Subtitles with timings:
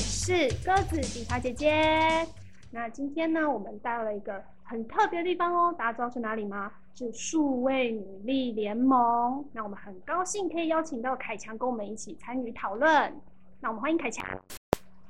[0.00, 2.26] 是鸽子警察姐姐。
[2.70, 6.72] 那今天呢，我们到了一个很特别的地方哦，大家知道是哪里吗？
[6.94, 9.44] 是数位女力联盟。
[9.52, 12.90] 那我们很高兴可以邀请到凯强跟我们一起参与讨论。
[13.60, 14.26] 那我们欢迎凯强。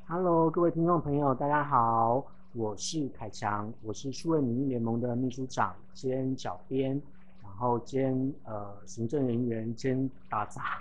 [0.09, 7.01] Hello，各位听众朋友，大家好，我是凯强，我是数位女力联盟的秘书长兼小编，
[7.60, 10.80] 后兼呃行政人员兼打杂，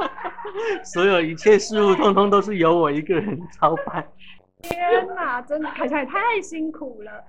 [0.84, 4.06] 所有一切事务通通都是由我一个人操办。
[4.62, 7.24] 天哪，真的凯强也太辛苦了。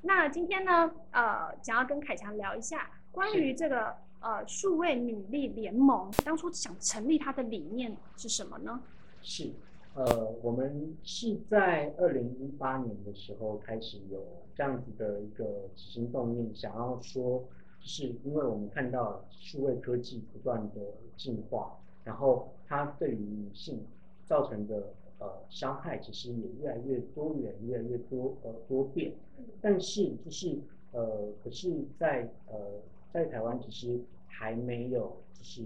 [0.00, 8.80] 那今天呢，呃，想要跟凯强聊一下关于这个呃数位女力联盟，当初想成立它的理念是什么呢？
[9.22, 9.52] 是，
[9.94, 10.04] 呃，
[10.42, 15.44] 我们是在二零一八年的时候开始有这样子的一个
[15.74, 20.80] 起心动念，想要说，就是因为我们看到数位科技不断的
[21.16, 23.80] 进化，然后它对于女性
[24.24, 29.12] 造成的呃伤害，其实也越来越多元，越来越多呃多变，
[29.60, 30.58] 但是就是
[30.92, 32.80] 呃，可是在呃
[33.12, 35.62] 在台湾其实还没有就是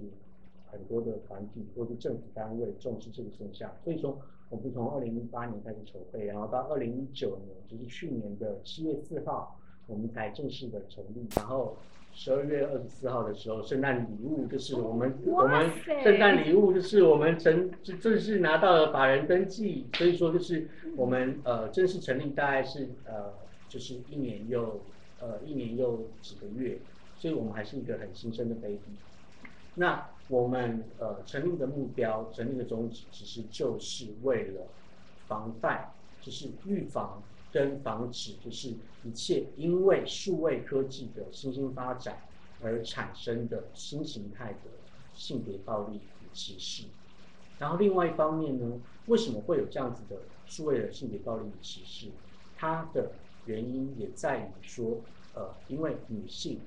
[0.66, 11.76] 很多的团体或者政府单位重视这个现象，所以说我们从二零一八年开始筹备，然后到二零一九年，就是去年的七月四号，我们才正式的成立，然后
[12.18, 15.70] 十二月二十四号的时候，圣诞礼物就是我们我们
[16.02, 23.34] 圣诞礼物就是我们成正式拿到了法人登记，所以说就是我们呃正式成立大概是呃
[23.68, 24.80] 就是一年又
[25.20, 26.78] 呃一年又几个月，
[27.18, 28.80] 所以我们还是一个很新生的 baby。
[29.74, 34.62] 那我们呃成立的目标、成立的宗旨，其实就是为了
[35.28, 35.90] 防范，
[36.22, 37.22] 就是预防
[37.52, 38.74] 跟防止，就是
[39.04, 42.18] 一切因为数位科技的新兴发展
[42.62, 44.70] 而产生的新形态的
[45.14, 46.84] 性别暴力与歧视。
[47.58, 52.08] 然后另外一方面呢，为什么会有这样子的数位的性别暴力与歧视？
[52.56, 53.12] 它的
[53.46, 55.00] 原因也在于说，
[55.34, 56.60] 呃，因为女性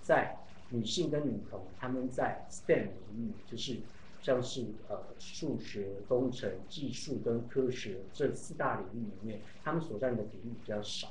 [0.00, 0.36] 在
[0.70, 3.76] 女性跟女童，她们在 STEM 领域，就是
[4.22, 11.08] 像是呃数学、工程、技术跟科学这四大领域里面，他们所占的比例比较少。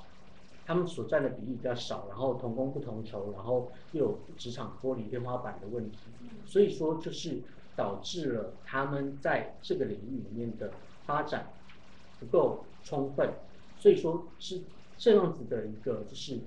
[0.64, 5.98] 他们所占的比例比较少，然后同工不同酬，然后又有职场脱离天花板的问题，
[6.46, 7.42] 所以说就是
[7.76, 10.72] 导致了他们在这个领域里面的
[11.06, 11.52] 发展
[12.20, 13.34] 不够充分，
[13.78, 14.62] 所以说是
[14.98, 16.40] 这样子的一个就是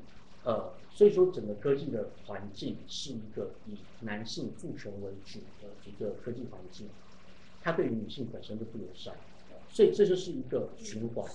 [0.45, 6.89] 呃，所以说整个科技的环境是一个以男性父权为主的一个科技环境，
[7.63, 9.15] 它对于女性本身就不友善，
[9.71, 11.27] 所以这就是一个循环。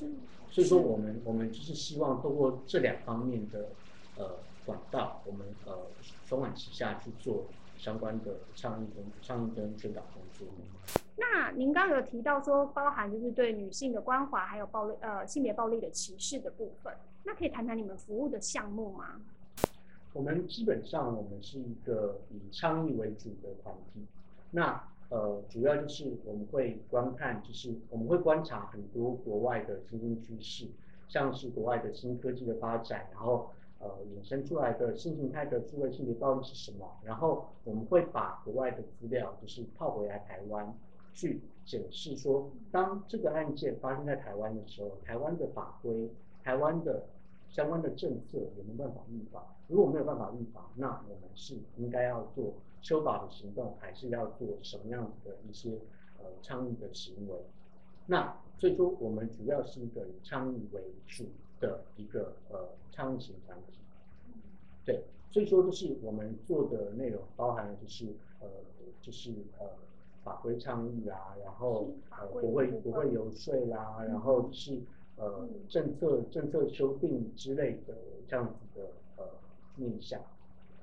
[0.52, 3.70] 所以说我们我们就是希望通过这两方面的
[4.18, 5.76] 呃管道，我们呃
[6.26, 7.46] 双管齐下去做
[7.78, 10.48] 相关的倡议跟倡议跟宣导工作。
[11.18, 16.94] 那您刚刚有提到说，包含就是对女性的关怀，还有暴力呃性别暴力的歧视的部分，
[17.30, 19.22] 那可以谈谈你们服务的项目吗？
[20.14, 24.04] 我们基本上我们是一个以倡议为主的团体，
[24.50, 30.66] 那呃主要就是我们会观看，就是我们会观察很多国外的新兴趋势，
[31.08, 40.76] 像是国外的新科技的发展，然后呃衍生出来的新形态的智慧性别暴力是什么，然后我们会把国外的资料就是套回来台湾，
[41.14, 46.10] 去检视说，当这个案件发生在台湾的时候，台湾的法规、
[46.44, 47.06] 台湾的
[47.50, 49.44] 相关的政策有没有办法预防？
[49.68, 55.72] 如果没有办法预防，那我们是应该要做修法的行动，还是要做什么样的一些
[56.20, 57.36] 呃倡议的行为？
[58.06, 61.26] 那所以说，我们主要是一个以倡议为主
[61.60, 63.80] 的一个呃倡议型团体。
[64.86, 68.08] 对，所以说就是我们做的内容包含了就是
[68.40, 68.48] 呃
[69.02, 69.68] 就是呃
[70.24, 74.82] 法规倡议啊，然后呃国会国会游说啦，然后就是
[75.20, 77.94] 呃政策政策修订之类的
[78.28, 79.26] 这样子的呃
[79.76, 80.20] 面向。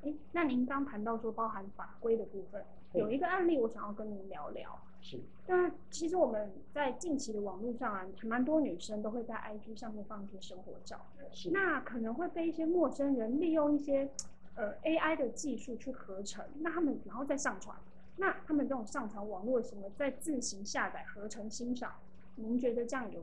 [0.03, 2.63] 哎，那您刚谈到说包含法规的部分，
[2.93, 4.79] 有一个案例我想要跟您聊聊。
[5.03, 11.01] 是那其实我们在近期的网络上啊，蛮多女生都会在 IG 上面放一些生活照，
[11.31, 14.09] 是那可能会被一些陌生人利用一些
[14.57, 17.77] 呃 AI 的技术去合成，那他们然后再上传，
[18.17, 21.95] 那他们这种上传网络的行为再自行下载合成欣赏，
[22.35, 23.21] 您觉得这样有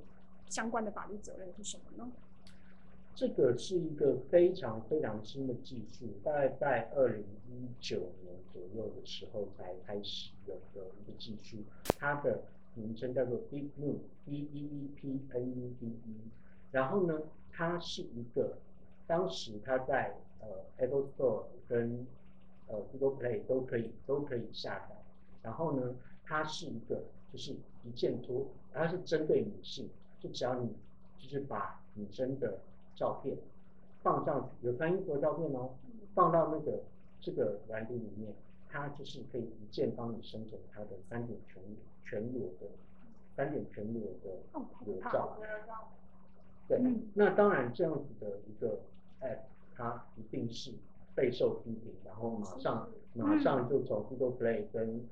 [0.49, 2.11] 相关的法律责任是什么呢？
[3.15, 11.57] 这个是一个非常非常新的技术，大概在二零一九年左右的时候才开始有的一个技术，
[11.99, 12.41] 它的
[12.73, 16.15] 名称叫做 Deep New，D E E P N U D E。
[16.71, 18.57] 然后呢，它是一个
[19.05, 20.47] 当时它在呃
[20.77, 22.07] Apple Store 跟
[22.67, 24.95] 呃 Google Play 都可以都可以下载。
[25.43, 25.95] 然后呢，
[26.25, 29.87] 它是一个就是一键脱它是针对女性，
[30.23, 30.73] 就只要你
[31.19, 32.59] 就是把女生的
[32.95, 33.35] 照片
[34.01, 35.71] 放上去，有穿衣服的照片哦，
[36.15, 36.79] 放到那个
[37.19, 38.33] 这个软体里面，
[38.69, 41.61] 它就是可以一键帮你生成它的三点全
[42.05, 42.67] 全裸的
[43.35, 44.39] 三点全裸的
[44.85, 45.37] 裸照。。
[46.69, 48.79] 对，嗯那当然这样子的一个
[49.19, 49.39] app，
[49.75, 50.71] 它一定是
[51.13, 55.05] 备受批评，然后马上马上就从 Google Play 跟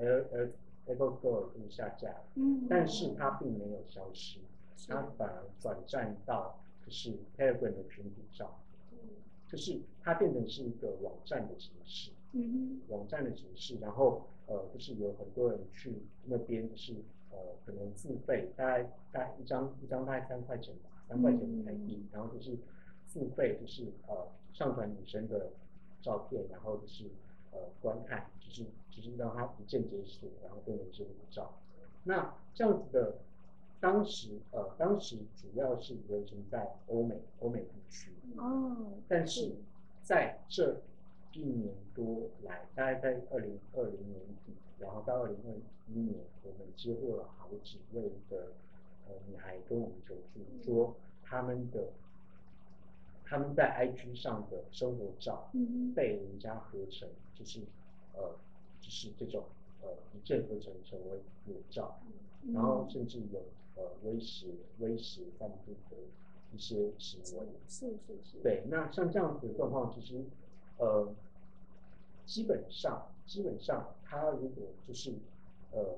[0.00, 0.48] Air Air
[0.86, 4.40] Apple Store 就下架了，嗯，但是它并没有消失，是
[4.88, 8.50] 它反而转战到就是 Telegram 的群组上，
[9.48, 15.92] 就是它变成是一个网站的形式，嗯网站的形式，然后呃，就是有很多人去
[16.24, 16.94] 那边，就是
[17.30, 22.58] 呃，可能付费，大概大概一张一张大概三块钱吧，三块钱的台币，然后就是
[23.06, 25.50] 付费，就是呃上传女生的
[26.02, 27.04] 照片，然后就是
[27.52, 31.54] 呃观看，就是就是让它一键解锁，然后变成是裸照。
[32.04, 33.16] 那这样子的，
[33.80, 39.56] 当时呃当时主要是流行在欧美欧美地区，哦，但是
[40.02, 40.80] 在这
[41.32, 45.52] 一年多来，大概在二零二零年底，然后到二零二
[45.88, 48.52] 一年，我们接获了好几位的
[49.06, 51.88] 呃女孩跟我们求助，说他们的
[53.24, 57.60] 他们在 IG 上的生活照嗯被人家合成，就是
[58.14, 58.34] 呃
[58.80, 59.44] 就是这种
[59.84, 61.98] 呃一键合成成为裸照，
[62.52, 63.40] 然后甚至有
[63.76, 64.48] 呃威胁
[64.78, 65.96] 威胁犯罪的
[66.52, 67.46] 一些行为。
[67.68, 70.24] 是是是，，对，那像这样子的状况，其实
[70.78, 71.08] 呃，
[72.26, 75.12] 基本上基本上，他如果就是
[75.72, 75.96] 呃，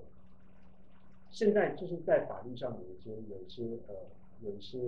[1.30, 3.94] 现在就是在法律上有一些有一些呃
[4.42, 4.78] 有一些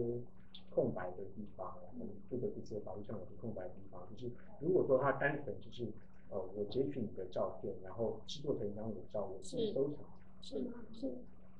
[0.74, 4.30] 空白的地方，我们不得不说法律上有些空白的地方，就是
[4.60, 5.86] 如果说他单纯就是
[6.30, 10.04] 呃我截取你的照片，然后制作成一张裸照，我自收藏，
[10.40, 10.56] 是
[10.92, 11.14] 是，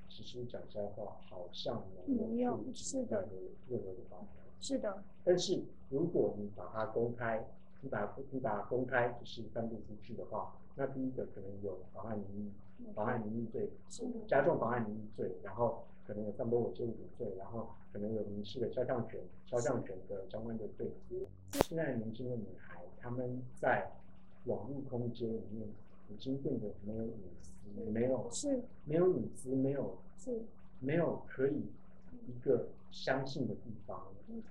[0.09, 3.37] 其实讲实在话，好像没没有是的任何
[3.69, 4.43] 任何的法条。
[4.61, 7.47] 是的，但是如果你把它公开，
[7.81, 13.71] 你把你把它公开就是散布出去的话，那第一个可能有妨碍名誉、妨碍名誉罪、
[14.27, 20.91] 加重妨碍名誉罪，然后可能有散播猥亵物品罪，然后可能有民事的肖像权、肖像权的相关的罪。
[21.65, 23.91] 现在年轻的女孩，她们在
[24.45, 25.69] 网络空间里面
[26.11, 28.63] 已经变得没有隐私，没有是。
[28.85, 30.41] 没有隐私，没有是，
[30.81, 31.63] 没有可以
[32.27, 34.01] 一个相信的地方。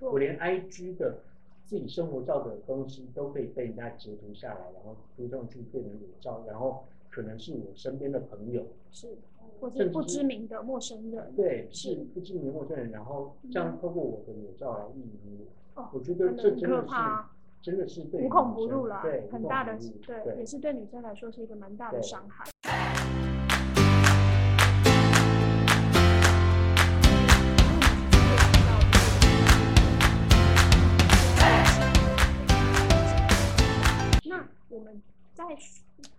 [0.00, 1.18] 我，连 IG 的
[1.64, 9.16] 自己生活照的东西都可以被人家截图下来，然后推上去变成裸照，然后可能是我身边的朋友，是，
[9.60, 11.90] 或是甚至是不知名的陌生人，对，是。
[11.90, 16.94] 是不知名的陌生人，然后这样透过我的裸照来意淫我，觉得这真的是
[17.60, 19.76] 真的是对无孔不入了对，，很大的
[20.06, 22.44] 对，也是对女生来说是一个蛮大的伤害。
[34.24, 35.02] 那我们
[35.34, 35.44] 在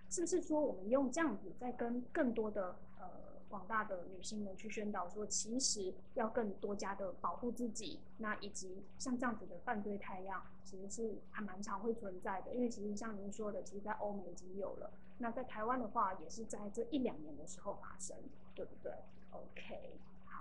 [0.10, 3.06] 是不是说我们用这样子，在跟更多的呃
[3.50, 12.54] 广大的女性们去宣导说，其实要更多加的保护自己，那以及像这样子的犯罪态样，其实是还蛮常会存在的。
[12.54, 18.16] 因为其实像您说的，其实在欧美已经有了，那在台湾的话，也是在这一两年的时候发生，
[18.54, 18.94] 对不对
[19.32, 20.40] ？OK，好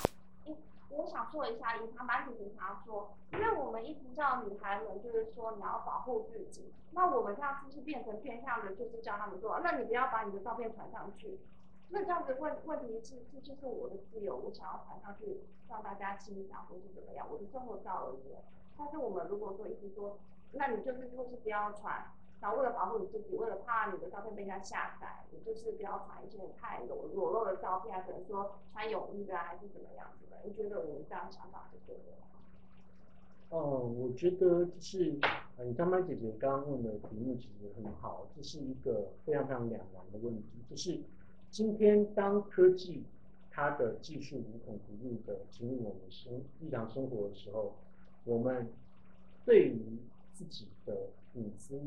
[0.91, 11.39] 我想说一下，以旁白主持想要说，因为我们一直叫女孩们就是说你要保护自己，那我们这样是不是变成变相的，就是叫他们说，那你不要把你的照片传上去？
[11.91, 18.35] 那这样子问问题是，这就是我的自由，我想要传上去让大家欣赏或是怎么样，我的生活照而已。
[18.77, 20.19] 但是我们如果说一直说，
[20.53, 22.05] 那你就是就是不要传，
[22.41, 30.37] 然后为了保护你自己，为了怕你的照片被人家下载，你就是不要传一些太裸裸露的照片啊，可能说穿泳衣的啊，还是怎么样子的？
[30.45, 32.27] 你觉得我们这样想法是对的吗？
[33.51, 35.19] 哦，我觉得就是，
[35.57, 40.45] 呃，你张班姐姐刚刚问的题目其实很好，这是一个非常非常两难的问题。
[40.69, 41.01] 就是
[41.51, 43.05] 今天当科技
[43.51, 47.75] 它的技术无孔不入的进入我们生日常生活的时候，
[48.25, 48.69] 我们
[49.45, 49.99] 对于
[50.33, 51.81] 自己的隐私，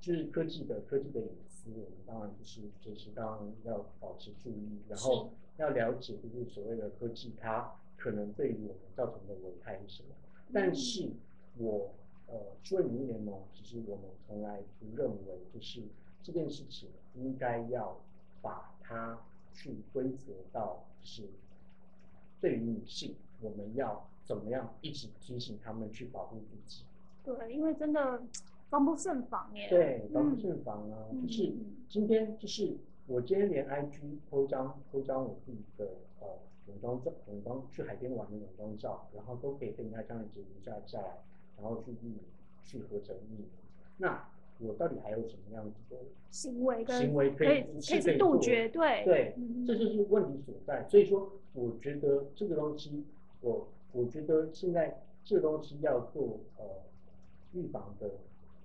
[0.00, 10.08] 就是科技的科技的隐私，我们当然就是随时当然要保持注意，然后要了解就是所谓的科技它可能对于我们造成的危害是什么。
[10.52, 11.10] 但是
[11.58, 11.90] 我
[12.28, 15.82] 呃，数位女联盟其实我们从来不认为就是
[16.22, 17.98] 这件事情应该要
[18.42, 19.18] 把它
[19.52, 21.24] 去规则到是
[22.40, 26.84] 对于女性，我们要怎么样一直提醒她们去保护自己。
[27.24, 28.22] 对，因为真的
[28.70, 29.68] 防不胜防耶。
[29.68, 32.76] 对，防不嗯胜防啊，嗯就是嗯今天就是
[33.06, 35.86] 我今天连 IG 偷张偷张我自己的
[36.20, 36.26] 呃
[36.68, 41.18] 泳装照、泳装去海边玩的泳装照，然后都可以跟人家这样截一下下来，
[41.56, 42.18] 然后去印
[42.62, 43.44] 去合成印。
[43.96, 45.96] 那我到底还有什么样子的
[46.30, 50.84] 行为跟行为可以可以杜绝，对对嗯，这就是问题所在。
[50.88, 53.04] 所以说，我觉得这个东西，
[53.40, 56.64] 我我觉得现在这个东西要做呃
[57.52, 58.10] 预防的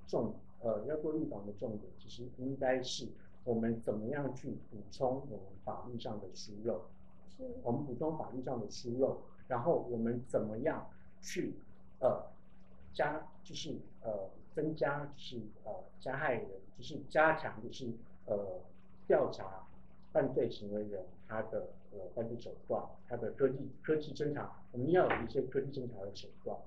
[0.07, 3.07] 重呃要做预防的重点，其实应该是
[3.43, 6.81] 我们怎么样去补充我们法律上的疏漏，
[7.29, 10.87] 是我们补充法律上的疏漏，然后我们怎么样
[11.21, 11.53] 去
[11.99, 12.23] 呃
[12.93, 16.47] 加就是呃增加就是呃加害人，
[16.77, 17.91] 就是加强就是
[18.25, 18.61] 呃
[19.07, 19.67] 调查
[20.11, 26.57] 犯罪行为人他的呃犯罪手段，他的科技科技侦查，我们要有一些科技侦查的手段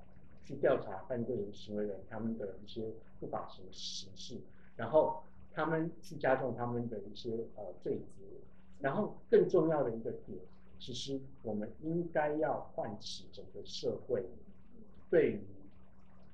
[0.45, 4.40] 去调查犯罪人行为人他们的一些不法行形式，
[4.76, 8.25] 然后他们去加重他们的一些呃罪责，
[8.80, 10.38] 然后更重要的一个点，
[10.78, 14.25] 其实我们应该要唤起整个社会
[15.09, 15.40] 对于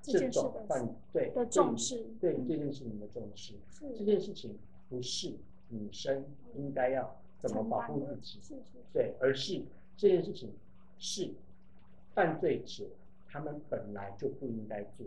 [0.03, 3.55] 这这种犯罪的重视对嗯这件事情的重视。
[3.97, 4.59] 这件事情
[4.91, 5.33] 不是
[5.69, 6.25] 女生
[6.57, 8.41] 应该要怎么保护自己，
[8.93, 9.63] 对，而是
[9.97, 10.51] 这件事情
[10.99, 11.31] 是
[12.15, 12.85] 犯罪者
[13.29, 15.07] 他们本来就不应该做。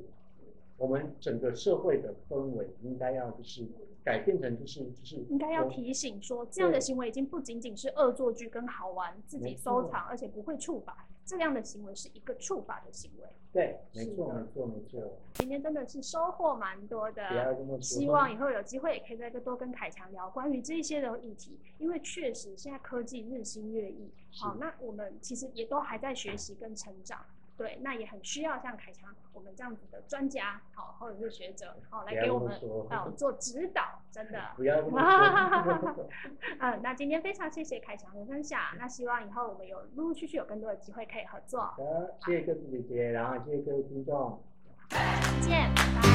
[0.78, 3.66] 我们整个社会的氛围应该要就是
[4.04, 13.28] 改变成就是就是应该要提醒说，这样的行为已经不仅仅是恶作剧跟好玩，自己收藏，而且不会触法，这样的行为是一个触法的行为。
[13.52, 17.56] 对，没错没错没错，今天真的是收获蛮多的。
[17.80, 27.26] 希望以后有机会也可以再多跟凯强聊关于这一些的议题，因为确实现在科技日新月异，好、那我们其实也都还在学习跟成长，
[27.58, 32.54] 对，那也很需要像凯强我们这样子的专家，好、或者是学者，好、来给我们
[32.90, 34.40] 啊哦做指导，真的。
[34.56, 35.00] 不要那么
[35.94, 36.10] 说。
[36.60, 44.42] 嗯，那今天非常谢谢凯强的分享，那希望以后我们有陆陆续续有更多的机会可以合作，好的，谢谢各位姐姐，然后谢谢各位听众。
[44.90, 45.00] 再
[45.42, 46.15] 见，拜拜。